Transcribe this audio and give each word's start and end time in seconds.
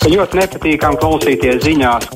Ļoti 0.00 0.38
nepatīkami 0.38 0.96
klausīties 0.96 1.58
ziņās. 1.60 2.06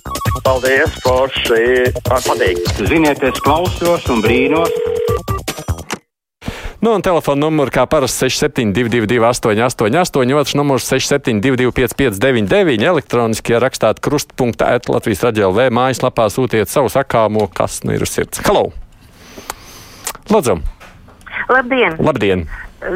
Paldies, 0.45 0.95
forši. 1.05 1.91
Patīk. 2.09 2.63
Ziniet, 2.89 3.21
es 3.29 3.41
klausos 3.45 4.07
un 4.09 4.23
brīnos. 4.25 4.73
Nu, 6.81 6.95
un 6.95 7.05
telefona 7.05 7.43
numurs 7.45 7.73
kā 7.73 7.85
parasti 7.89 8.31
6722, 8.31 9.21
888, 9.29 10.33
otrs 10.37 10.57
numurs 10.57 10.89
6722, 10.89 11.73
559, 11.77 12.85
elektroniski 12.89 13.57
rakstāt 13.61 14.01
krustpunktā, 14.05 14.73
Latvijas 14.89 15.25
raidījā 15.25 15.49
LV 15.53 15.69
mājaslapā 15.77 16.31
sūtiet 16.33 16.73
savu 16.73 16.93
sakāmo, 16.93 17.51
kas 17.53 17.83
nu 17.85 17.97
ir 17.97 18.05
uz 18.05 18.13
sirds. 18.17 18.41
Halo! 18.49 18.71
Lūdzu! 20.33 20.57
Labdien! 21.53 22.01
Labdien! 22.01 22.47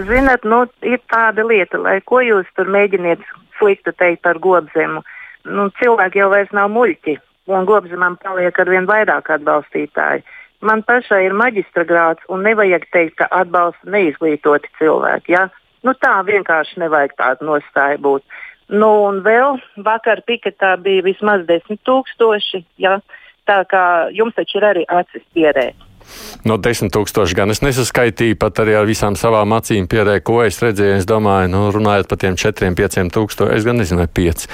Zinat, 0.08 0.44
nu, 0.48 0.64
ir 0.84 1.00
tāda 1.08 1.44
lieta, 1.48 1.80
lai 1.80 2.00
ko 2.04 2.20
jūs 2.24 2.48
tur 2.56 2.68
mēģiniet 2.72 3.24
sliktu 3.58 3.92
teikt 3.92 4.24
par 4.26 4.40
gobzemu. 4.42 5.04
Nu, 5.48 5.68
cilvēki 5.80 6.20
jau 6.22 6.30
vairs 6.32 6.50
nav 6.56 6.70
muļķi, 6.74 7.14
un 7.54 7.68
gobzemam 7.68 8.18
paliek 8.22 8.58
ar 8.58 8.70
vien 8.72 8.88
vairāk 8.88 9.30
atbalstītāji. 9.38 10.24
Man 10.60 10.82
pašai 10.82 11.22
ir 11.28 11.36
maģistra 11.38 11.84
grāts, 11.86 12.24
un 12.28 12.42
nevajag 12.42 12.88
teikt, 12.94 13.16
ka 13.20 13.28
atbalsta 13.30 13.90
neizglītoti 13.94 14.72
cilvēki. 14.80 15.36
Ja? 15.36 15.46
Nu, 15.86 15.94
tā 15.94 16.16
vienkārši 16.26 16.82
nevajag 16.82 17.14
tāda 17.20 17.46
nostāja 17.46 18.00
būt. 18.02 18.24
Nu, 18.68 18.88
un 19.06 19.22
vēl 19.24 19.60
vakar 19.86 20.24
piketā 20.26 20.74
bija 20.82 21.06
vismaz 21.06 21.46
desmit 21.46 21.80
tūkstoši. 21.86 22.64
Ja? 22.82 22.98
Tā 23.48 23.62
kā 23.70 23.84
jums 24.12 24.34
taču 24.36 24.58
ir 24.58 24.66
arī 24.72 24.82
acis 24.92 25.22
pierēt. 25.32 25.87
No 26.48 26.56
desmit 26.62 26.92
tūkstoši 26.94 27.36
gan 27.38 27.52
es 27.52 27.62
nesaskaitīju, 27.64 28.38
pat 28.40 28.62
arī 28.62 28.76
ar 28.78 28.88
visām 28.88 29.16
savām 29.18 29.52
acīm 29.56 29.88
pierēju, 29.90 30.24
ko 30.26 30.40
es 30.46 30.60
redzēju. 30.62 31.00
Es 31.00 31.08
domāju, 31.08 31.50
nu, 31.52 31.64
runājot 31.74 32.10
par 32.10 32.20
tiem 32.22 32.38
četriem, 32.38 32.76
pieciem 32.78 33.10
tūkstošiem, 33.14 33.56
es 33.58 33.66
gan 33.68 33.80
nezinu, 33.82 34.02
vai 34.04 34.08
pieci. 34.20 34.50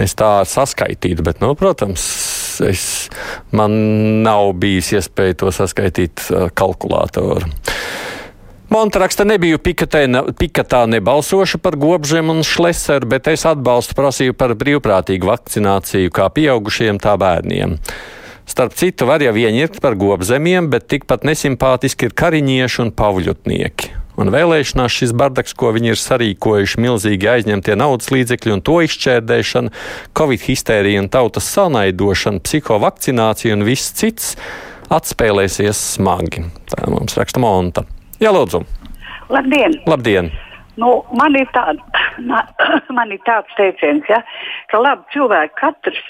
Es 0.00 0.16
tā 0.18 0.34
saskaitītu, 0.48 1.24
bet, 1.26 1.42
nu, 1.44 1.54
protams, 1.58 2.04
es, 2.68 2.86
man 3.56 3.74
nav 4.26 4.52
bijis 4.62 4.92
iespēja 4.98 5.42
to 5.42 5.52
saskaitīt 5.54 6.28
kalkulātoru. 6.58 7.52
Montaraksta 8.72 9.26
nebija 9.28 9.58
pikatē, 9.60 10.06
pikatā 10.40 10.86
nebalsoša 10.88 11.58
par 11.60 11.74
gobžiem 11.76 12.30
un 12.32 12.40
šleseru, 12.46 13.10
bet 13.10 13.28
es 13.28 13.44
atbalstu 13.44 13.96
prasību 13.98 14.36
par 14.38 14.54
brīvprātīgu 14.56 15.28
vakcināciju 15.28 16.12
kā 16.14 16.30
pieaugušiem, 16.32 17.00
tā 17.02 17.18
bērniem. 17.20 17.76
Starp 18.52 18.74
citu, 18.76 19.06
var 19.08 19.22
jau 19.24 19.32
ieņemt 19.32 19.78
par 19.80 19.94
gobzemiem, 19.96 20.66
bet 20.68 20.84
tikpat 20.92 21.22
nesimpātiski 21.24 22.10
ir 22.10 22.12
kariņieši 22.20 22.82
un 22.82 22.90
pavļutnieki. 22.92 23.88
Un 24.20 24.28
vēlēšanās 24.28 24.92
šis 24.92 25.14
bardaks, 25.16 25.54
ko 25.56 25.70
viņi 25.72 25.94
ir 25.94 25.96
sarīkojuši, 25.96 26.82
milzīgi 26.84 27.30
aizņemtie 27.32 27.78
naudas 27.80 28.10
līdzekļi 28.12 28.52
un 28.52 28.60
to 28.60 28.76
izšķērdēšana, 28.84 29.72
covid 30.20 30.44
histērija 30.44 31.00
un 31.00 31.08
tautas 31.16 31.48
sanaidošana, 31.48 32.44
psihovakcinācija 32.44 33.56
un 33.56 33.64
viss 33.64 33.96
cits 33.96 34.34
atspēlēsies 34.92 35.80
smagi. 35.96 36.44
Tā 36.68 36.92
mums 36.92 37.16
raksta 37.16 37.40
Monta. 37.40 37.88
Jā, 38.20 38.36
lūdzu! 38.36 38.66
Labdien! 39.32 39.80
Labdien. 39.88 40.28
Nu, 40.80 41.02
man, 41.18 41.36
ir 41.36 41.48
tād, 41.52 41.80
man 42.96 43.12
ir 43.12 43.20
tāds 43.28 43.52
teiciens, 43.58 44.08
ja, 44.08 44.22
ka 44.72 44.80
labi, 44.80 45.04
cilvēki 45.12 45.58
katrs 45.60 46.02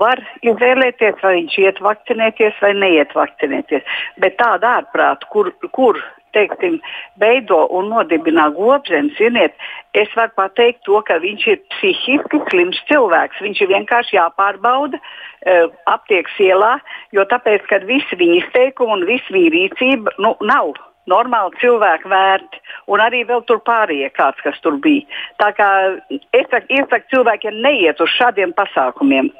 var 0.00 0.20
izvēlēties, 0.44 1.20
vai 1.24 1.36
viņš 1.38 1.58
iet 1.64 1.82
vakcinēties 1.84 2.60
vai 2.60 2.72
neiet 2.76 3.14
vakcinēties. 3.16 4.00
Bet 4.20 4.36
tāda 4.42 4.80
ārprāta, 4.80 5.28
kur, 5.32 5.52
kur 5.72 6.00
teiksim, 6.36 6.76
veido 7.18 7.64
un 7.74 7.88
nodibina 7.90 8.48
gobzemes, 8.54 9.16
ziniet, 9.18 9.56
es 9.98 10.12
varu 10.14 10.30
pateikt 10.36 10.84
to, 10.86 11.00
ka 11.08 11.18
viņš 11.22 11.46
ir 11.50 11.58
psihiski 11.74 12.42
slims 12.50 12.78
cilvēks. 12.90 13.40
Viņš 13.42 13.64
ir 13.64 13.72
vienkārši 13.72 14.18
jāpārbauda 14.18 15.00
uh, 15.00 15.66
aptiekas 15.90 16.38
ielā, 16.44 16.76
jo 17.16 17.26
tāpēc, 17.32 17.66
ka 17.72 17.82
visi 17.88 18.20
viņa 18.20 18.38
izteikumi 18.44 18.98
un 18.98 19.08
visa 19.10 19.34
viņa 19.34 19.56
rīcība 19.56 20.14
nu, 20.22 20.36
nav 20.46 20.76
normāli 21.08 21.56
cilvēki 21.60 22.10
vērti, 22.10 22.60
un 22.92 23.02
arī 23.02 23.22
vēl 23.28 23.44
tur 23.48 23.62
pārējie 23.66 24.10
kāds, 24.16 24.40
kas 24.44 24.58
tur 24.64 24.76
bija. 24.82 25.06
Tā 25.40 25.52
kā 25.56 25.68
es 26.10 26.46
saku, 26.50 26.66
iesaku 26.76 27.14
cilvēkiem 27.14 27.60
neiet 27.64 28.00
uz 28.02 28.12
šādiem 28.18 28.52
pasākumiem. 28.58 29.30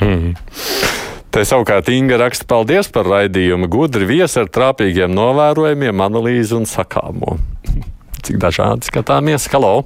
Mm. 0.00 0.34
Te 1.30 1.44
savukārt 1.46 1.86
Inga 1.94 2.18
raksta 2.24 2.46
paldies 2.50 2.88
par 2.90 3.06
raidījumu. 3.06 3.68
Gudri 3.70 4.06
viesi 4.08 4.40
ar 4.42 4.48
trāpīgiem 4.50 5.12
novērojumiem, 5.14 6.02
analīzi 6.02 6.56
un 6.58 6.66
sakāmo. 6.66 7.36
Cik 8.26 8.40
dažādi 8.42 8.90
skatāmies. 8.90 9.46
Halo! 9.52 9.84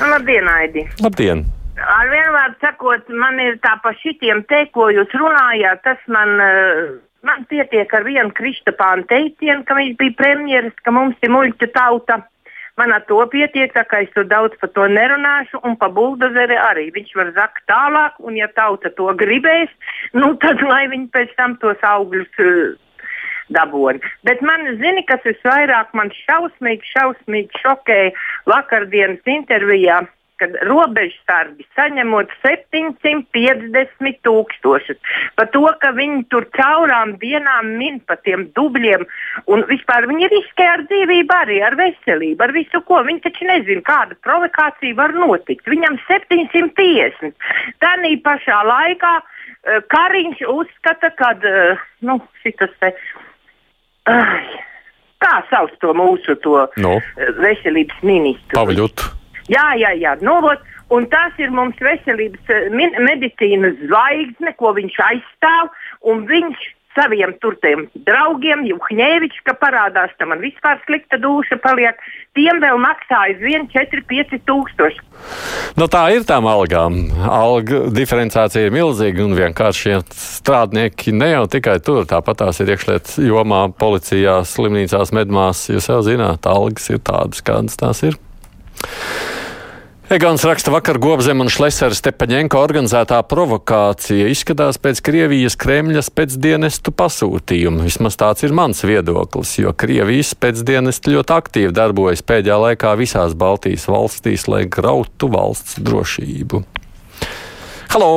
Labdien, 0.00 0.48
Aidi! 0.48 0.84
Labdien! 1.00 1.46
Ar 1.80 2.10
vienu 2.12 2.32
vārdu 2.34 2.60
sakot, 2.60 3.08
man 3.08 3.40
ir 3.40 3.56
tā 3.64 3.78
pa 3.80 3.94
šitiem 4.02 4.42
te, 4.48 4.66
ko 4.74 4.90
jūs 4.92 5.12
runājāt, 5.16 5.80
tas 5.86 6.02
man. 6.12 6.36
Uh, 6.44 6.98
Man 7.26 7.44
pietiek 7.50 7.92
ar 7.92 8.04
vienu 8.06 8.32
Kristapānu 8.36 9.04
teicienu, 9.10 9.64
ka 9.68 9.76
viņš 9.76 9.96
bija 10.00 10.16
premjeras, 10.16 10.76
ka 10.84 10.92
mums 10.94 11.18
ir 11.24 11.32
muļķa 11.34 11.68
tauta. 11.74 12.22
Man 12.80 12.94
ar 12.96 13.02
to 13.08 13.18
pietiek, 13.28 13.72
tā 13.74 13.82
kā 13.84 14.00
es 14.06 14.12
tur 14.14 14.24
daudz 14.24 14.56
par 14.60 14.70
to 14.72 14.86
nerunāšu, 14.88 15.60
un 15.68 15.74
pa 15.76 15.90
buldozeri 15.92 16.56
arī. 16.56 16.86
Viņš 16.94 17.10
var 17.18 17.32
zakt 17.36 17.66
tālāk, 17.68 18.16
un 18.24 18.38
ja 18.38 18.48
tauta 18.56 18.88
to 18.96 19.10
gribēs, 19.20 19.72
nu 20.16 20.32
tad 20.40 20.62
lai 20.64 20.86
viņi 20.88 21.10
pēc 21.12 21.34
tam 21.36 21.58
tos 21.60 21.82
augļus 21.84 22.40
uh, 22.40 22.78
dabūna. 23.52 24.00
Bet 24.24 24.40
man 24.46 24.64
zini, 24.80 25.04
kas 25.10 25.20
visvairāk 25.26 25.92
man 25.98 26.14
šausmīgi, 26.22 26.88
šausmīgi 26.94 27.60
šokēja 27.60 28.14
vakardienas 28.48 29.28
intervijā 29.28 30.00
kad 30.40 30.56
robežsargi 30.68 31.66
saņemot 31.76 32.32
750 32.44 34.20
tūkstošus. 34.26 34.98
Par 35.36 35.50
to, 35.54 35.64
ka 35.82 35.92
viņi 35.96 36.24
tur 36.32 36.46
caurām 36.56 37.16
dienām 37.20 37.74
min 37.80 38.00
pa 38.08 38.16
tiem 38.24 38.46
dubļiem 38.56 39.04
un 39.52 39.64
vispār 39.68 40.08
viņi 40.10 40.30
riskē 40.32 40.68
ar 40.74 40.84
dzīvību, 40.88 41.36
arī 41.36 41.60
ar 41.66 41.76
veselību, 41.80 42.40
ar 42.46 42.54
visu 42.56 42.82
ko. 42.88 43.02
Viņi 43.06 43.24
taču 43.26 43.48
nezina, 43.48 43.84
kāda 43.86 44.16
provokācija 44.24 44.96
var 44.98 45.14
notikt. 45.16 45.68
Viņam 45.68 46.00
750. 46.08 47.36
Tanī 47.84 48.16
pašā 48.24 48.62
laikā 48.70 49.14
uh, 49.20 49.78
Kariņš 49.92 50.44
uzskata, 50.48 51.12
ka 51.20 51.34
uh, 51.36 51.86
nu, 52.06 52.20
šitas 52.44 52.74
te. 52.80 52.94
Uh, 54.08 54.36
kā 55.20 55.36
sauc 55.52 55.72
to 55.84 55.94
mūsu 55.96 56.36
to, 56.44 56.66
no. 56.80 56.98
uh, 56.98 57.32
veselības 57.44 58.04
ministru? 58.06 58.56
Pavļutu. 58.56 59.19
Jā, 59.48 59.70
jā, 59.80 59.94
jā. 59.98 60.16
Nu, 60.26 60.36
ot, 60.50 60.66
un 60.92 61.06
tas 61.12 61.38
ir 61.38 61.54
mums 61.54 61.78
veselības 61.80 62.74
medicīnas 63.06 63.78
zvaigzne, 63.86 64.54
ko 64.60 64.74
viņš 64.76 65.00
aizstāv. 65.06 65.72
Viņš 66.30 66.68
saviem 66.96 67.32
turtiem 67.42 67.84
draugiem, 68.06 68.64
Juhņēvičs, 68.68 69.42
ka 69.46 69.54
parādās, 69.58 70.12
tam 70.18 70.32
man 70.32 70.42
vispār 70.42 70.80
slikta 70.86 71.20
duša 71.22 71.60
paliek, 71.62 71.98
tiem 72.38 72.60
vēl 72.62 72.80
maksā 72.82 73.20
aizvien 73.28 73.68
4-5 73.70 74.40
tūkstoši. 74.48 75.04
Nu, 75.78 75.86
tā 75.92 76.02
ir 76.14 76.26
tām 76.28 76.48
algām. 76.50 76.98
Alga 77.30 77.84
diferenciācija 77.94 78.66
ir 78.66 78.74
milzīga 78.74 79.24
un 79.24 79.36
vienkārši 79.38 80.00
strādnieki 80.10 81.14
ne 81.16 81.32
jau 81.34 81.44
tikai 81.54 81.78
tur, 81.84 82.06
tāpat 82.10 82.42
tās 82.42 82.62
ir 82.62 82.74
iekšliet 82.74 83.16
jomā, 83.22 83.68
policijā, 83.80 84.40
slimnīcās, 84.46 85.14
medmās. 85.16 85.68
Jūs 85.70 85.92
jau 85.92 86.00
zināt, 86.06 86.48
algas 86.50 86.90
ir 86.90 87.02
tādas, 87.06 87.44
kādas 87.46 87.78
tās 87.80 88.02
ir. 88.10 88.18
Egons 90.10 90.42
raksta 90.42 90.72
vakar 90.74 90.96
Gobzem 90.98 91.38
un 91.38 91.46
Šlesera 91.54 91.94
Stepaņenko 91.94 92.58
organizētā 92.58 93.20
provokācija 93.30 94.26
izskatās 94.26 94.74
pēc 94.82 94.98
Krievijas 95.06 95.54
Kremļas 95.54 96.08
pēcdienestu 96.10 96.90
pasūtījuma. 96.98 97.84
Vismaz 97.86 98.18
tāds 98.18 98.42
ir 98.42 98.50
mans 98.50 98.82
viedoklis, 98.82 99.52
jo 99.62 99.70
Krievijas 99.70 100.32
pēcdienesti 100.34 101.14
ļoti 101.14 101.34
aktīvi 101.36 101.70
darbojas 101.78 102.24
pēdējā 102.26 102.56
laikā 102.64 102.96
visās 102.98 103.36
Baltijas 103.38 103.86
valstīs, 103.86 104.48
lai 104.50 104.64
grautu 104.66 105.30
valsts 105.30 105.78
drošību. 105.78 106.64
Halo! 107.94 108.10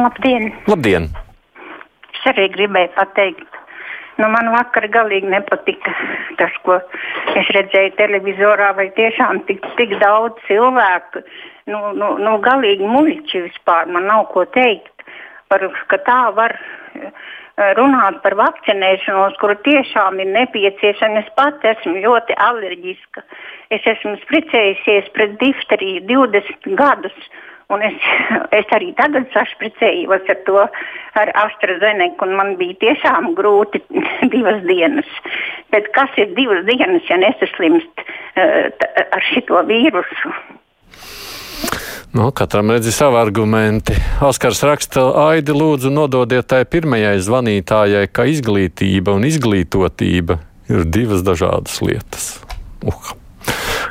Labdien! 0.00 0.48
Labdien! 0.64 1.12
Es 2.16 2.24
arī 2.32 2.48
gribēju 2.56 2.94
pateikt, 2.96 3.61
Nu, 4.20 4.28
man 4.28 4.50
vakar 4.52 4.86
galīgi 4.92 5.30
nepatika 5.32 5.92
tas, 6.38 6.54
ko 6.66 6.76
es 7.38 7.48
redzēju 7.56 7.94
televizorā, 7.96 8.72
vai 8.76 8.90
tiešām 8.96 9.40
tik, 9.48 9.64
tik 9.78 9.96
daudz 10.02 10.36
cilvēku, 10.48 11.22
nu, 11.72 11.80
nu, 11.96 12.10
nu 12.20 12.36
galīgi 12.44 12.88
muļķi 12.88 13.44
vispār, 13.48 13.88
man 13.92 14.08
nav 14.10 14.26
ko 14.34 14.44
teikt, 14.52 15.06
par, 15.48 15.64
ka 15.88 16.00
tā 16.06 16.20
var 16.36 16.56
runāt 17.76 18.22
par 18.24 18.36
vakcinēšanos, 18.38 19.36
kuru 19.40 19.56
tiešām 19.66 20.20
ir 20.22 20.32
nepieciešama. 20.32 21.22
Es 21.22 21.30
pat 21.36 21.64
esmu 21.74 22.00
ļoti 22.00 22.36
alerģiska. 22.40 23.24
Es 23.76 23.86
esmu 23.94 24.16
spricējusies 24.24 25.10
pret 25.16 25.38
difteriju 25.40 26.04
20 26.08 26.76
gadus. 26.80 27.16
Un 27.72 27.82
es, 27.86 27.96
es 28.60 28.72
arī 28.76 28.92
tagad 28.98 29.28
sašpricējos 29.32 30.28
ar 30.32 30.40
to 30.48 30.64
ar 31.20 31.32
AstraZeneca, 31.44 32.26
un 32.26 32.36
man 32.36 32.56
bija 32.60 32.78
tiešām 32.86 33.32
grūti 33.38 33.82
divas 34.34 34.60
dienas. 34.68 35.08
Bet 35.72 35.92
kas 35.96 36.12
ir 36.20 36.34
divas 36.36 36.64
dienas, 36.68 37.04
ja 37.08 37.20
nesaslimst 37.20 38.04
uh, 38.04 38.72
ar 39.12 39.30
šito 39.32 39.62
vīrusu? 39.68 40.34
Nu, 42.12 42.30
katram 42.30 42.70
redzi 42.70 42.92
savu 42.92 43.16
argumenti. 43.16 43.94
Oskars 44.20 44.58
raksta, 44.68 45.00
Aidi, 45.30 45.54
lūdzu, 45.56 45.88
nododiet 45.88 46.44
tai 46.50 46.66
pirmajai 46.68 47.14
zvanītājai, 47.24 48.10
ka 48.12 48.26
izglītība 48.28 49.14
un 49.16 49.24
izglītotība 49.24 50.36
ir 50.68 50.84
divas 50.92 51.24
dažādas 51.24 51.80
lietas. 51.80 52.26
Uh. 52.84 53.14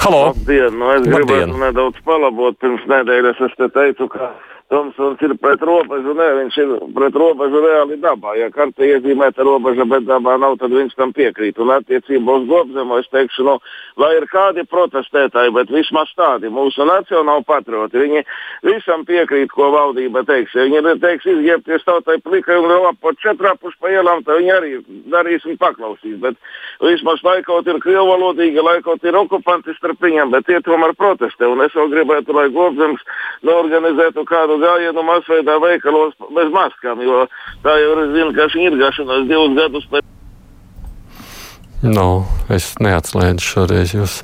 Halo! 0.04 0.20
Labdien! 0.28 0.78
Nu, 0.78 0.92
es 1.00 1.08
gribētu 1.08 1.58
nedaudz 1.64 1.98
palabot. 2.06 2.60
Pirms 2.62 2.86
nedēļas 2.94 3.42
es 3.48 3.58
te 3.58 3.72
teicu, 3.74 4.06
ka 4.14 4.30
Tomsons 4.72 5.20
ir 5.20 5.34
pret 5.36 5.60
robežu. 5.68 6.14
Nē, 6.16 6.28
viņš 6.38 6.58
ir 6.64 6.70
pret 6.96 7.16
robežu 7.20 7.60
reāli 7.60 7.98
dabā. 8.00 8.38
Ja 8.40 8.48
kartē 8.56 8.88
iezīmēta 8.88 9.44
robeža, 9.44 9.84
bet 9.84 10.06
dabā 10.08 10.38
nav, 10.40 10.56
tad 10.62 10.72
viņš 10.72 10.94
tam 10.96 11.12
piekrīt. 11.12 11.60
Un 11.60 11.74
attiecībā 11.76 12.38
uz 12.40 12.46
gobzemu 12.48 13.02
es 13.02 13.10
teikšu, 13.12 13.44
nu, 13.50 13.58
lai 14.00 14.14
ir 14.16 14.28
kādi 14.32 14.64
protestētāji, 14.72 15.52
bet 15.58 15.74
vismaz 15.76 16.14
tādi 16.16 16.48
mūsu 16.48 16.88
nacionāli 16.88 17.44
patrioti. 17.50 18.00
Viņi 18.00 18.24
visam 18.70 19.04
piekrīt, 19.10 19.52
ko 19.52 19.74
valdība 19.76 20.24
teiks. 20.30 20.56
Ja 20.56 20.64
viņi 20.70 20.96
teiks, 21.04 21.28
izģērbties 21.28 21.84
tautai 21.90 22.22
plikai 22.24 22.62
un 22.62 22.72
lapot 22.72 23.20
četrapus 23.20 23.76
pa 23.76 23.92
ielām, 23.92 24.24
tad 24.24 24.40
viņi 24.40 24.56
arī 24.56 24.74
darīs 25.12 25.44
un 25.52 25.60
paklausīs. 25.60 26.16
Bet 26.24 26.40
vismaz 26.80 27.20
laikot 27.28 27.68
ir 27.68 27.82
krievvalodīgi, 27.84 28.64
laikot 28.64 29.04
ir 29.04 29.20
okupanti 29.20 29.76
starp 29.76 30.00
viņiem, 30.00 30.32
bet 30.32 30.48
tie 30.48 30.64
tomēr 30.64 30.96
protestē. 30.96 31.52
Un 31.52 31.68
es 31.68 31.76
vēl 31.76 31.92
gribētu, 31.92 32.40
lai 32.40 32.48
gobzems 32.56 33.04
norganizētu 33.44 34.24
kādu 34.32 34.61
gājienu 34.62 35.04
masveidā 35.08 35.58
veikalos 35.64 36.16
bez 36.38 36.54
maskām, 36.54 37.02
jo 37.06 37.26
tā 37.66 37.76
jau 37.82 37.92
ir 37.98 38.16
vienkārši 38.16 38.66
irgašanās 38.70 39.28
divus 39.30 39.58
gadus 39.58 39.90
pēc. 39.92 40.08
Nu, 41.82 42.08
es 42.54 42.76
neatslēdzu 42.78 43.42
šoreiz 43.42 43.96
jūs. 43.98 44.20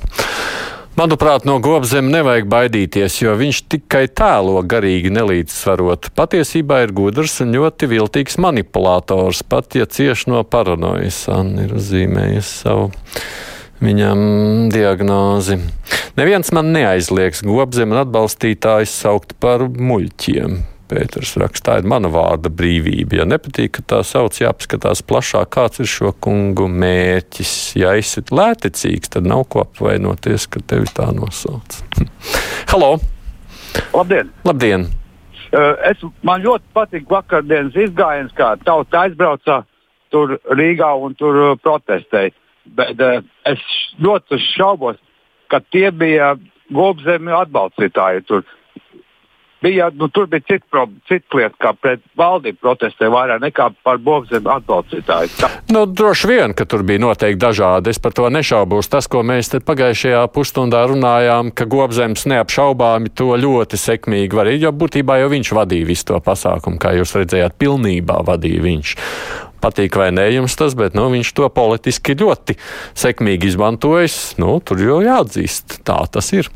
Manuprāt, 0.98 1.44
no 1.46 1.60
gobzem 1.62 2.08
nevajag 2.10 2.48
baidīties, 2.50 3.20
jo 3.20 3.34
viņš 3.38 3.58
tikai 3.70 4.08
tēlo 4.10 4.58
garīgi 4.66 5.12
nelīdzsvarot. 5.14 6.08
Patiesībā 6.18 6.80
ir 6.82 6.94
gudrs 6.94 7.36
un 7.44 7.54
ļoti 7.54 7.86
viltīgs 7.92 8.38
manipulators, 8.42 9.44
pat 9.46 9.78
ja 9.78 9.86
cieši 9.86 10.32
no 10.32 10.42
paranojas. 10.42 11.20
Anna 11.30 11.68
ir 11.68 11.76
uzzīmējusi 11.78 12.50
savu 12.64 12.90
viņam 13.84 14.20
diagnozi. 14.72 15.58
Neviens 16.18 16.50
man 16.54 16.72
neaizliegs 16.74 17.44
gobzem 17.46 17.94
un 17.94 18.02
atbalstītājus 18.02 18.94
saukt 19.04 19.36
par 19.42 19.68
muļķiem. 19.68 20.58
Pēters 20.88 21.34
rakstā, 21.36 21.76
ir 21.82 21.88
mana 21.88 22.08
vārda 22.08 22.48
brīvība. 22.48 23.18
Ja 23.20 23.26
nepatīk, 23.28 23.74
ka 23.76 23.84
tā 23.92 23.98
sauc, 24.08 24.38
jāpaskatās 24.40 25.02
plašāk, 25.04 25.50
kāds 25.52 25.82
ir 25.84 25.90
šo 25.90 26.14
kungu 26.24 26.64
mērķis. 26.72 27.52
Ja 27.76 27.92
esi 28.00 28.24
lētecīgs, 28.32 29.12
tad 29.12 29.28
nav 29.28 29.44
ko 29.52 29.66
apvainoties, 29.66 30.48
ka 30.48 30.64
tevi 30.64 30.88
tā 30.96 31.10
nosauc. 31.12 31.82
Halo! 32.72 32.96
Labdien! 33.92 34.32
Labdien! 34.48 34.88
Uh, 35.48 35.76
es, 35.88 36.00
man 36.24 36.42
ļoti 36.44 36.66
patīk 36.76 37.06
vakardienas 37.08 37.76
izgājiens, 37.76 38.32
kā 38.36 38.54
tauta 38.64 39.04
aizbrauca 39.06 39.62
tur 40.12 40.38
Rīgā 40.56 40.90
un 41.04 41.14
tur 41.20 41.38
uh, 41.40 41.54
protestēja. 41.60 42.32
Bet 42.76 43.00
uh, 43.00 43.20
es 43.48 43.62
ļoti 44.02 44.40
šaubos, 44.52 45.00
ka 45.48 45.62
tie 45.72 45.88
bija 45.94 46.34
gobzemi 46.74 47.32
atbalstītāji. 47.32 48.24
Tur 48.28 48.44
bija, 49.62 49.90
nu, 49.94 50.08
tur 50.08 50.26
bija 50.26 50.40
cita 50.40 50.84
cit 51.08 51.24
lieta, 51.34 51.56
kā 51.58 51.72
pret 51.74 52.02
valdību 52.18 52.60
protestē 52.62 53.08
vairāk 53.12 53.42
nekā 53.42 53.68
par 53.86 53.98
gobzemi 54.04 54.50
atbalstītāju. 54.52 55.32
Tā. 55.40 55.50
Nu, 55.74 55.84
droši 55.86 56.30
vien, 56.30 56.54
ka 56.56 56.66
tur 56.68 56.84
bija 56.86 57.02
noteikti 57.02 57.40
dažādi. 57.42 57.90
Es 57.90 58.00
par 58.02 58.14
to 58.16 58.28
nešaubos. 58.32 58.90
Tas, 58.92 59.08
ko 59.10 59.24
mēs 59.26 59.50
pagājušajā 59.66 60.22
pusstundā 60.34 60.84
runājām, 60.90 61.52
ka 61.56 61.66
gobzems 61.70 62.28
neapšaubāmi 62.30 63.12
to 63.18 63.32
ļoti 63.40 63.80
sekmīgi 63.80 64.38
varēja, 64.38 64.68
jo 64.68 64.74
būtībā 64.84 65.20
jau 65.22 65.32
viņš 65.34 65.52
vadīja 65.58 65.90
visu 65.90 66.10
to 66.12 66.22
pasākumu, 66.22 66.80
kā 66.82 66.94
jūs 66.98 67.16
redzējāt, 67.18 67.58
pilnībā 67.58 68.22
vadīja 68.28 68.64
viņš. 68.68 68.96
Patīk 69.62 69.96
vai 69.98 70.10
nē 70.14 70.28
jums 70.36 70.54
tas, 70.58 70.76
bet 70.78 70.94
nu, 70.94 71.08
viņš 71.10 71.32
to 71.34 71.48
politiski 71.50 72.14
ļoti 72.18 72.58
sekmīgi 72.98 73.50
izmantojis. 73.50 74.18
Nu, 74.38 74.58
tur 74.62 74.82
jau 74.82 75.00
jāatzīst, 75.02 75.80
tā 75.86 75.98
tas 76.12 76.30
ir. 76.36 76.50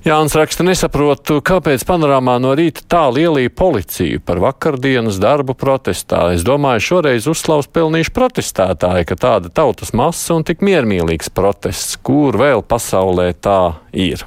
Jānis 0.00 0.32
raksta, 0.32 0.64
nesaprotu, 0.64 1.42
kāpēc 1.44 1.82
panorāmā 1.84 2.38
no 2.40 2.54
rīta 2.56 2.80
tā 2.88 3.02
lielīja 3.12 3.50
policiju 3.52 4.22
par 4.24 4.38
vakardienas 4.40 5.18
darbu 5.20 5.52
protestā. 5.60 6.22
Es 6.32 6.40
domāju, 6.46 6.86
šoreiz 6.86 7.28
uzslavs 7.28 7.68
pelnījuši 7.68 8.14
protestētāji, 8.16 9.06
ka 9.10 9.18
tāda 9.20 9.52
tautas 9.52 9.92
masa 9.92 10.38
un 10.38 10.46
tik 10.48 10.64
miermīlīgs 10.64 11.28
protests, 11.36 12.00
kur 12.00 12.40
vēl 12.40 12.64
pasaulē 12.64 13.28
tā 13.44 13.60
ir. 13.92 14.24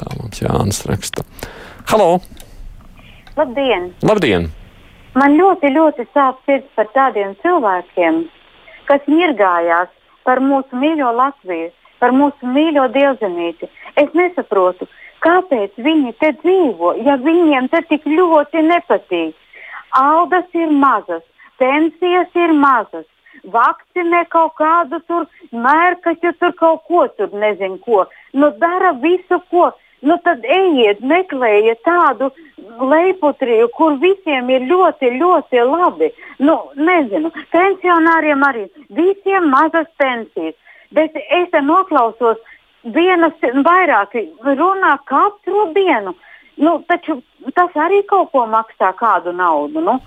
Tā 0.00 0.16
mums 0.16 0.40
Jānis 0.40 0.80
raksta. 0.88 1.28
Halo! 1.92 2.16
Labdien! 3.36 3.92
Labdien! 4.00 4.48
Man 5.12 5.34
ļoti, 5.36 5.68
ļoti 5.74 6.06
sāp 6.14 6.38
sirds 6.48 6.68
par 6.76 6.88
tādiem 6.96 7.34
cilvēkiem, 7.42 8.22
kas 8.88 9.02
ņirgājās 9.12 9.90
par 10.24 10.40
mūsu 10.40 10.78
mīļo 10.80 11.10
Latviju, 11.18 11.68
par 12.00 12.14
mūsu 12.16 12.48
mīļo 12.54 12.86
dievzemīti. 12.94 13.68
Es 14.00 14.08
nesaprotu, 14.16 14.88
kāpēc 15.20 15.76
viņi 15.76 16.14
te 16.22 16.32
dzīvo, 16.40 16.94
ja 17.04 17.18
viņiem 17.20 17.68
te 17.74 17.82
tik 17.90 18.08
ļoti 18.08 18.64
nepatīk. 18.70 19.36
Algas 20.00 20.48
ir 20.56 20.72
mazas, 20.72 21.22
pensijas 21.60 22.32
ir 22.32 22.56
mazas, 22.56 23.04
vakcinē 23.52 24.24
kaut 24.32 24.56
kādu 24.56 25.02
tur 25.10 25.28
mērkaķu, 25.52 26.32
tur 26.40 26.56
kaut 26.56 26.86
ko 26.88 27.04
tur 27.18 27.36
nezinu 27.36 27.76
ko. 27.84 28.06
Nu, 28.32 28.48
dara 28.64 28.96
visu, 29.04 29.42
ko. 29.52 29.74
Nu, 30.02 30.16
tad 30.26 30.42
ejiet, 30.42 31.02
meklējiet 31.06 31.84
tādu 31.86 32.32
leiputriju, 32.82 33.68
kur 33.76 33.98
visiem 34.02 34.50
ir 34.50 34.64
ļoti, 34.66 35.12
ļoti 35.20 35.62
labi. 35.68 36.08
Nu, 36.42 36.56
nezinu, 36.74 37.30
pensionāriem 37.54 38.42
arī 38.48 38.66
visiem 38.90 39.46
mazas 39.52 39.86
pensijas. 40.02 40.58
Bet 40.92 41.14
es 41.16 41.54
noklausos, 41.64 42.40
vienas 42.82 43.38
vairāki 43.68 44.26
runā 44.42 44.96
katru 45.06 45.68
dienu. 45.76 46.16
Nu, 46.58 46.76
taču 46.88 47.20
tas 47.56 47.78
arī 47.78 48.02
kaut 48.10 48.32
ko 48.34 48.44
maksā, 48.50 48.92
kādu 48.98 49.32
naudu. 49.32 49.80
Nu. 49.80 50.00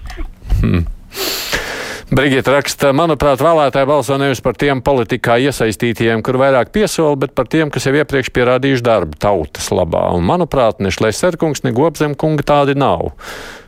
Brigita 2.16 2.54
raksta, 2.54 2.94
manuprāt, 2.96 3.42
vēlētāji 3.44 3.88
balso 3.90 4.16
nevis 4.16 4.40
par 4.40 4.56
tiem 4.56 4.80
politikā 4.80 5.36
iesaistītiem, 5.50 6.22
kur 6.24 6.38
vairāk 6.40 6.70
piesola, 6.72 7.18
bet 7.20 7.34
par 7.36 7.50
tiem, 7.52 7.68
kas 7.74 7.90
jau 7.90 7.92
iepriekš 7.92 8.30
pierādījuši 8.32 8.86
darbu 8.86 9.20
tautas 9.20 9.68
labā. 9.76 10.06
Un, 10.16 10.24
manuprāt, 10.24 10.80
ne 10.80 10.94
Šlēserkungs, 10.96 11.66
ne 11.66 11.74
Gobzemkunga 11.76 12.46
tādi 12.48 12.78
nav. 12.80 13.10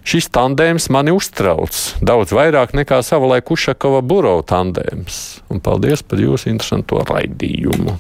Šis 0.07 0.29
tandēms 0.31 0.87
mani 0.95 1.11
uztrauc 1.11 1.75
daudz 1.99 2.31
vairāk 2.37 2.71
nekā 2.77 3.01
savulaik 3.03 3.51
Ušakova 3.51 3.99
burova 3.99 4.45
tandēms. 4.47 5.19
Un 5.51 5.59
paldies 5.65 6.05
par 6.07 6.23
jūsu 6.23 6.47
interesanto 6.53 7.03
raidījumu. 7.03 7.97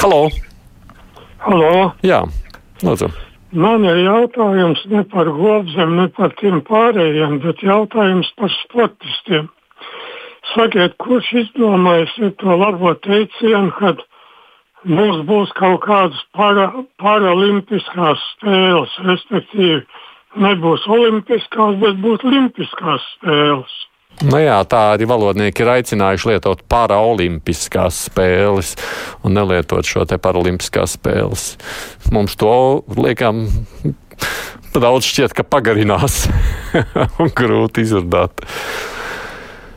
Halo! 0.00 0.22
Halo! 1.44 1.90
Jā, 2.08 2.22
lūdzu! 2.80 3.12
Man 3.52 3.84
ir 3.84 4.00
jautājums 4.06 4.80
ne 4.88 5.04
par 5.12 5.28
gobzem, 5.36 5.94
ne 6.00 6.08
par 6.16 6.32
tiem 6.40 6.64
pārējiem, 6.64 7.42
bet 7.44 7.60
jautājums 7.68 8.32
par 8.40 8.52
sportistiem. 8.64 9.52
Sakiet, 10.54 10.94
kurš 11.02 11.32
izdomājis 11.42 12.14
to 12.40 12.56
labo 12.56 12.94
teicienu, 13.04 13.72
kad 13.78 14.00
mums 14.84 15.24
būs 15.28 15.52
kaut 15.58 15.82
kādas 15.84 16.20
para, 16.36 16.70
paralimpiskās 17.02 18.22
spēles, 18.34 18.94
respektīvi 19.04 19.82
nebūs 20.38 20.86
olimpiskās, 20.88 21.76
bet 21.82 22.00
būs 22.02 22.24
olimpiskās 22.28 23.04
spēles. 23.16 23.76
Nu 24.26 24.40
jā, 24.40 24.56
tā 24.66 24.80
arī 24.96 25.06
valodnieki 25.06 25.62
ir 25.62 25.70
aicinājuši 25.76 26.32
lietot 26.32 26.64
paraolimpiskās 26.72 28.00
spēles 28.08 28.72
un 29.22 29.36
nelietot 29.38 29.86
šo 29.86 30.02
te 30.10 30.18
paralimpiskās 30.18 30.96
spēles. 30.98 31.52
Mums 32.14 32.34
to 32.40 32.50
liekam. 32.98 33.46
Daudz 34.74 35.06
šķiet, 35.06 35.32
ka 35.38 35.46
pagarinās 35.46 36.24
un 37.22 37.30
grūti 37.34 37.86
izrunāt. 37.86 38.42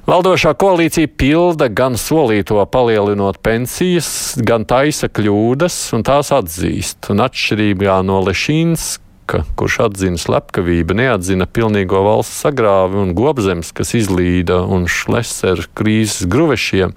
Valdošā 0.10 0.56
koalīcija 0.58 1.12
pilda 1.14 1.68
gan 1.70 1.94
solīto 1.94 2.58
palielinot 2.74 3.38
pensijas, 3.46 4.34
gan 4.42 4.64
taisa 4.66 5.06
kļūdas, 5.06 5.76
un 5.94 6.02
tās 6.08 6.32
atzīst. 6.34 7.12
Un 7.14 7.22
atšķirībā 7.22 8.00
no 8.08 8.18
Lešīnas, 8.26 8.96
kurš 9.30 9.76
atzina 9.86 10.18
slepkavību, 10.18 10.98
neatzina 10.98 11.46
pilnīgo 11.46 12.02
valsts 12.08 12.42
sagrāvi 12.42 12.98
un 12.98 13.12
gobzems, 13.14 13.70
kas 13.78 13.94
izlīda 14.00 14.64
un 14.66 14.88
šleseru 14.90 15.68
krīzes 15.78 16.26
gruvešiem, 16.34 16.96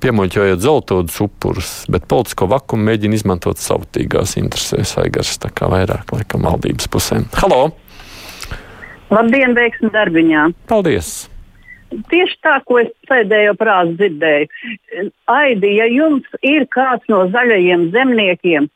piemuļķojot 0.00 0.62
zeltodus 0.64 1.18
upurus, 1.20 1.74
bet 1.92 2.08
politisko 2.08 2.48
vakumu 2.48 2.88
mēģina 2.88 3.18
izmantot 3.18 3.60
savtīgās 3.60 4.38
interesēs, 4.40 4.94
aigars 5.02 5.36
tā 5.44 5.52
kā 5.52 5.68
vairāk 5.68 6.16
laikam 6.16 6.48
valdības 6.48 6.88
pusēm. 6.88 7.28
Halo! 7.36 7.66
Labdien, 9.12 9.52
veiksmi 9.58 9.92
darbiņā! 9.92 10.46
Paldies! 10.72 11.28
Tieši 11.90 12.36
tā, 12.44 12.58
ko 12.66 12.78
es 12.82 12.90
pēdējo 13.10 13.56
prātu 13.58 13.96
dzirdēju. 13.98 15.10
Aidi, 15.30 15.72
ja 15.80 15.88
jums 15.90 16.38
ir 16.46 16.66
kāds 16.70 17.06
no 17.10 17.24
zaļajiem 17.32 17.88
zemniekiem, 17.94 18.68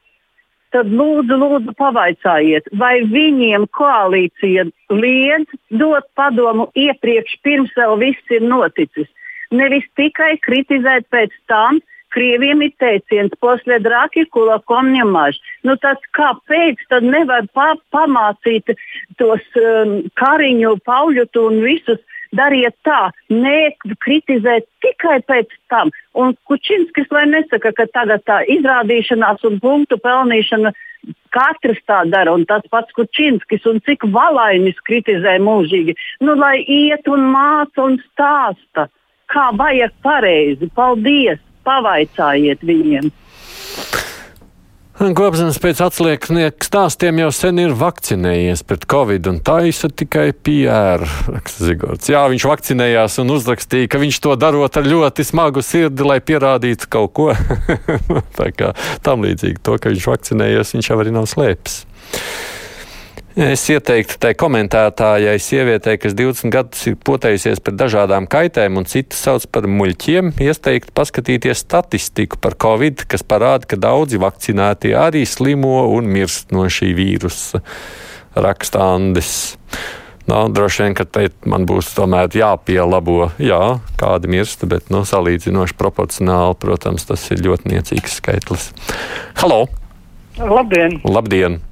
tad 0.75 0.90
lūdzu, 0.90 1.38
lūdzu 1.38 1.75
pavaicājiet, 1.78 2.66
vai 2.80 2.97
viņiem 3.06 3.68
koalīcija 3.78 4.66
liedz 4.90 5.59
dot 5.71 6.09
padomu 6.18 6.66
iepriekš, 6.75 7.38
pirms 7.47 7.75
vēl 7.78 7.99
viss 8.02 8.35
ir 8.35 8.42
noticis. 8.42 9.11
Nevis 9.54 9.87
tikai 9.94 10.35
kritizēt 10.42 11.06
pēc 11.14 11.35
tam, 11.47 11.78
Krieviem 12.14 12.62
ir 12.62 12.71
teiciens, 12.78 13.33
posle 13.42 13.80
draki, 13.83 14.23
kulakom 14.30 14.92
ņemaž. 14.94 15.38
Nu, 15.66 15.75
tas 15.83 15.99
kāpēc 16.14 16.85
tad 16.92 17.06
nevar 17.06 17.49
pa, 17.56 17.73
pamācīt 17.94 18.71
tos 19.18 19.42
um, 19.59 19.97
kariņu, 20.21 20.76
pauļutu 20.87 21.47
un 21.49 21.59
visus 21.64 21.99
dariet 22.37 22.76
tā, 22.87 23.11
nekritizēt 23.31 24.67
tikai 24.85 25.21
pēc 25.29 25.53
tam. 25.73 25.93
Un 26.14 26.35
Kučinskis 26.49 27.11
lai 27.14 27.26
nesaka, 27.31 27.73
ka 27.76 27.87
tagad 27.95 28.25
tā 28.29 28.43
izrādīšanās 28.57 29.47
un 29.49 29.61
punktu 29.62 29.99
pelnīšana 30.03 30.75
katrs 31.35 31.81
tā 31.88 32.03
dara, 32.09 32.35
un 32.35 32.47
tas 32.49 32.64
pats 32.71 32.95
Kučinskis, 32.97 33.67
un 33.71 33.81
cik 33.87 34.07
valainis 34.14 34.79
kritizē 34.87 35.37
mūžīgi. 35.43 35.97
Nu, 36.25 36.37
lai 36.38 36.61
iet 36.62 37.11
un 37.11 37.26
māca 37.35 37.88
un 37.88 37.99
stāsta, 38.07 38.88
kā 39.33 39.50
vajag 39.59 39.99
pareizi. 40.07 40.71
Paldies! 40.75 41.43
Pavaicājiet 41.64 42.61
viņiem! 42.61 43.09
Gobsams 44.94 45.56
pēc 45.58 45.80
atlieknieku 45.82 46.62
stāstiem 46.62 47.18
jau 47.18 47.30
sen 47.34 47.58
ir 47.58 47.72
vakcinējies 47.74 48.62
pret 48.62 48.84
covid 48.86 49.26
un 49.26 49.40
taisa 49.42 49.90
tikai 49.90 50.28
PR, 50.46 51.02
raksta 51.34 51.66
Zigords. 51.66 52.06
Jā, 52.12 52.22
viņš 52.30 52.46
vakcinējās 52.46 53.18
un 53.24 53.34
uzrakstīja, 53.34 53.90
ka 53.90 53.98
viņš 53.98 54.20
to 54.22 54.36
darot 54.38 54.78
ar 54.78 54.86
ļoti 54.86 55.26
smagu 55.26 55.64
sirdi, 55.66 56.06
lai 56.06 56.20
pierādītu 56.22 56.86
kaut 56.94 57.10
ko. 57.18 57.28
Tā 58.38 58.52
kā 58.54 58.70
tam 59.02 59.26
līdzīgi 59.26 59.58
to, 59.66 59.80
ka 59.82 59.90
viņš 59.90 60.10
vakcinējies, 60.12 60.76
viņš 60.78 60.92
jau 60.92 61.02
arī 61.02 61.18
nav 61.18 61.26
slēpis. 61.26 61.80
Es 63.35 63.64
ieteiktu 63.67 64.14
tai 64.23 64.31
komentētājai, 64.38 65.41
sievietei, 65.43 65.97
kas 65.99 66.12
20 66.14 66.53
gadus 66.55 66.85
ir 66.87 66.95
potējusies 67.03 67.59
pret 67.67 67.75
dažādām 67.81 68.29
kaitēm 68.31 68.79
un 68.79 68.87
citas 68.87 69.25
sauc 69.26 69.49
par 69.50 69.67
muļķiem, 69.67 70.37
ieteikt 70.38 70.93
paskatīties 70.95 71.64
statistiku 71.64 72.38
par 72.38 72.55
covid, 72.62 73.03
kas 73.11 73.26
parāda, 73.26 73.67
ka 73.67 73.81
daudzi 73.83 74.23
vakcinētie 74.23 74.95
arī 74.95 75.25
slimo 75.26 75.81
un 75.97 76.07
mirst 76.14 76.55
no 76.55 76.69
šī 76.71 76.93
vīrusa. 76.95 77.64
Raksta 78.38 78.87
Andis. 78.95 79.35
Nu, 80.31 80.45
droši 80.55 80.87
vien, 80.87 80.95
ka 80.95 81.03
te 81.03 81.26
man 81.50 81.67
būs 81.67 81.91
tomēr 81.99 82.31
jāpielabo, 82.38 83.33
jā, 83.43 83.61
kādi 83.99 84.31
mirst, 84.31 84.62
bet 84.71 84.95
nu, 84.95 85.03
salīdzinoši 85.03 85.75
proporcionāli, 85.83 86.55
protams, 86.62 87.11
tas 87.11 87.26
ir 87.35 87.43
ļoti 87.50 87.75
niecīgs 87.75 88.21
skaitlis. 88.23 88.71
Halo! 89.43 89.64
Labdien! 90.38 91.00
Labdien! 91.03 91.64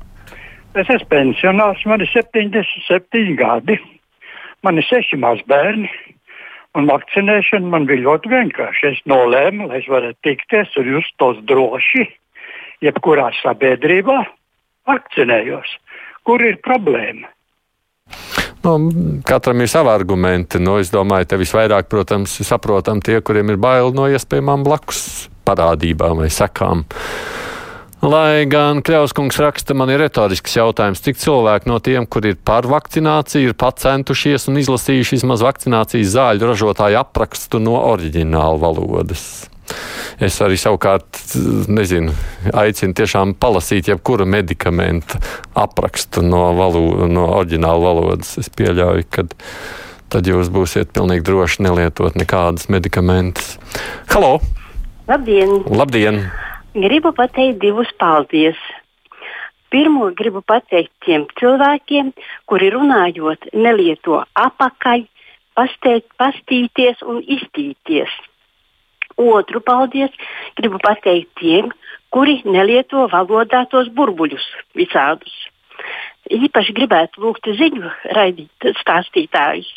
Es 0.73 0.89
esmu 0.89 1.09
pensionārs, 1.13 1.83
man 1.85 2.01
ir 2.01 2.09
77 2.09 3.35
gadi, 3.37 3.77
man 4.65 4.81
ir 4.81 4.87
seši 4.89 5.19
mazbērni. 5.21 5.91
Un 6.73 6.87
vakcinēšana 6.89 7.69
man 7.69 7.85
bija 7.85 8.07
ļoti 8.07 8.31
vienkārša. 8.33 8.95
Es 8.95 9.03
nolēmu, 9.11 9.67
lai 9.69 9.83
es 9.83 9.89
varētu 9.93 10.17
tikties 10.25 10.73
un 10.81 10.89
justos 10.95 11.43
droši, 11.51 12.07
jebkurā 12.81 13.29
sabiedrībā, 13.43 14.17
vakcinējos. 14.89 15.77
Kur 16.25 16.41
ir 16.41 16.57
problēma? 16.65 17.29
Nu, 18.65 18.79
katram 19.29 19.61
ir 19.61 19.69
savi 19.69 19.93
argumenti. 19.93 20.63
Nu, 20.63 20.79
es 20.81 20.89
domāju, 20.95 21.29
ka 21.29 21.41
visvairāk, 21.41 21.93
protams, 21.93 22.39
ir 22.41 22.49
saprotami 22.49 23.05
tie, 23.05 23.21
kuriem 23.21 23.53
ir 23.53 23.61
bail 23.61 23.93
no 23.93 24.09
iespējamām 24.09 24.65
blakus 24.65 25.29
parādībām 25.45 26.23
vai 26.23 26.31
sekām. 26.33 26.87
Lai 28.03 28.49
gan 28.51 28.81
Kļauskungs 28.83 29.37
raksta, 29.39 29.77
man 29.79 29.93
ir 29.95 30.01
retorisks 30.03 30.57
jautājums, 30.57 30.99
cik 31.05 31.21
cilvēki 31.23 31.71
no 31.71 31.77
tiem, 31.79 32.09
kur 32.11 32.27
ir 32.27 32.35
par 32.35 32.67
vakcināciju, 32.67 33.53
ir 33.53 33.55
pacentušies 33.55 34.49
un 34.51 34.59
izlasījuši 34.59 35.21
vismaz 35.21 35.45
vakcinācijas 35.47 36.11
zāļu 36.17 36.49
ražotāju 36.51 36.99
aprakstu 36.99 37.61
no 37.63 37.77
oriģināla 37.93 38.59
valodas. 38.59 39.23
Es 40.19 40.41
arī 40.43 40.59
savukārt 40.59 41.23
nezinu, 41.71 42.11
aicinu 42.51 42.99
tiešām 42.99 43.37
palasīt 43.39 43.93
jebkuru 43.93 44.27
medikamentu 44.27 45.23
aprakstu 45.55 46.27
no, 46.27 46.49
valo, 46.59 47.07
no 47.07 47.31
oriģināla 47.39 47.87
valodas. 47.87 48.35
Es 48.43 48.51
pieļauju, 48.51 49.07
ka 49.15 49.29
tad 50.11 50.27
jūs 50.27 50.51
būsiet 50.51 50.91
pilnīgi 50.91 51.23
droši 51.31 51.71
nelietot 51.71 52.19
nekādas 52.19 52.67
medikamentus. 52.67 53.61
Halo! 54.11 54.41
Labdien! 55.07 55.61
Labdien! 55.71 56.25
Gribu 56.73 57.13
pateikt 57.13 57.61
divus 57.61 57.91
paldies. 58.01 58.57
Pirmo 59.69 60.07
gribu 60.17 60.41
pateikt 60.41 60.93
tiem 61.05 61.27
cilvēkiem, 61.37 62.13
kuri 62.49 62.71
runājot, 62.73 63.51
nelieto 63.53 64.23
apakaļ, 64.33 65.05
pasteikt, 65.53 66.09
pastīties 66.17 67.05
un 67.05 67.21
iztīties. 67.21 68.09
Otru 69.21 69.61
paldies 69.61 70.17
gribu 70.57 70.81
pateikt 70.81 71.29
tiem, 71.41 71.69
kuri 72.09 72.41
nelieto 72.49 73.05
valodā 73.13 73.67
tos 73.69 73.93
burbuļus 73.93 74.47
visādus. 74.73 75.35
Īpaši 76.33 76.73
gribētu 76.73 77.21
lūgt 77.21 77.53
ziņu 77.53 77.93
raidīt 78.17 78.73
stāstītājus. 78.81 79.69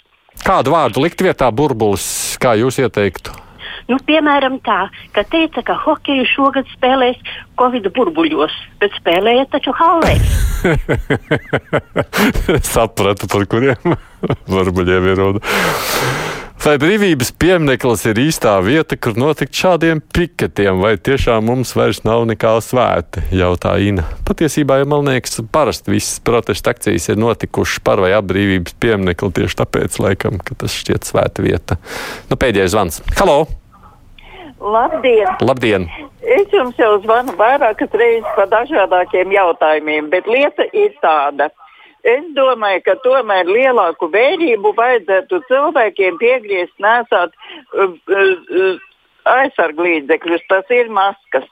Kādu 0.48 0.72
vārdu 0.72 1.04
likt 1.04 1.20
vietā 1.20 1.52
burbulis, 1.52 2.38
kā 2.40 2.56
jūs 2.56 2.80
ieteiktu? 2.80 3.45
Nu, 3.86 4.00
piemēram, 4.02 4.58
tā, 4.66 4.88
ka 5.14 5.22
teica, 5.30 5.62
ka 5.66 5.76
hokeju 5.84 6.26
šogad 6.32 6.70
spēlēs 6.74 7.20
Covid 7.60 7.92
burbuļos, 7.94 8.54
bet 8.82 8.96
spēlēja 8.98 9.46
taču 9.54 9.76
hallē. 9.78 10.16
Sapratu, 12.74 13.30
par 13.30 13.46
kuriem 13.52 13.98
burbuļiem 14.54 15.12
ir 15.12 15.22
runa. 15.22 15.44
Vai 16.66 16.80
brīvības 16.82 17.30
piemineklis 17.38 18.08
ir 18.10 18.18
īstā 18.24 18.56
vieta, 18.66 18.98
kur 18.98 19.14
notikt 19.22 19.54
šādiem 19.54 20.00
piketiem, 20.02 20.80
vai 20.82 20.96
tiešām 20.98 21.46
mums 21.46 21.76
vairs 21.78 22.00
nav 22.08 22.24
nekā 22.26 22.56
svēta? 22.66 23.22
Jautā 23.30 23.76
Ina. 23.86 24.08
Patiesībā, 24.26 24.80
ja 24.82 24.88
man 24.90 25.06
liekas, 25.06 25.44
parasti 25.54 25.94
visas 25.94 26.24
protesta 26.26 26.74
akcijas 26.74 27.06
ir 27.12 27.20
notikušas 27.22 27.84
par 27.86 28.02
vai 28.02 28.16
ap 28.18 28.26
brīvības 28.32 28.80
pieminekli 28.82 29.30
tieši 29.38 29.60
tāpēc, 29.62 30.00
laikam, 30.08 30.42
ka 30.42 30.58
tas 30.64 30.74
šķiet 30.74 31.06
svēta 31.06 31.46
vieta. 31.46 31.78
Nu, 32.32 32.40
pēdējais 32.42 32.74
zvans. 32.74 33.00
Halo! 33.22 33.44
Labdien! 34.66 35.30
Labdien! 35.46 35.86
Es 36.26 36.50
jums 36.50 36.78
jau 36.82 36.96
zvanu 37.04 37.36
vairākas 37.38 37.92
reizes 37.94 38.32
par 38.34 38.50
dažādākiem 38.50 39.30
jautājumiem, 39.36 40.10
bet 40.10 40.26
lieta 40.26 40.66
ir 40.74 40.96
tāda. 41.04 41.52
Es 42.06 42.26
domāju, 42.38 42.82
ka 42.86 42.96
tomēr 43.04 43.46
lielāku 43.50 44.10
vērību 44.14 44.72
vajadzētu 44.78 45.42
cilvēkiem 45.50 46.18
piegriezt 46.22 46.74
nesāt 46.82 47.34
uh, 47.38 47.94
uh, 47.94 48.82
aizsarglīdzekļus, 49.30 50.46
tas 50.50 50.74
ir 50.74 50.90
maskas. 50.94 51.46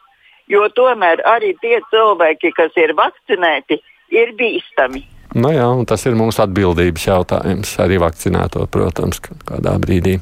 Jo 0.50 0.66
tomēr 0.74 1.22
arī 1.30 1.54
tie 1.62 1.80
cilvēki, 1.94 2.52
kas 2.58 2.74
ir 2.82 2.96
vakcinēti, 2.98 3.78
ir 4.14 4.34
bīstami. 4.38 5.06
Nu 5.34 5.50
jā, 5.54 5.70
tas 5.90 6.06
ir 6.06 6.18
mūsu 6.18 6.44
atbildības 6.46 7.08
jautājums. 7.08 7.78
Arī 7.82 7.98
vakcinēto, 8.02 8.68
protams, 8.74 9.22
kādā 9.22 9.78
brīdī. 9.82 10.20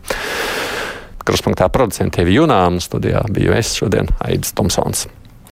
Kruspunktā 1.26 1.70
producentiem 1.70 2.30
Junām 2.32 2.80
studijā 2.82 3.24
biju 3.30 3.54
es 3.58 3.76
šodien 3.78 4.10
Aidis 4.26 4.56
Tomsons. 4.58 5.08